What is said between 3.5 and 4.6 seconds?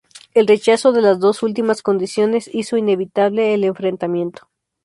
el enfrentamiento.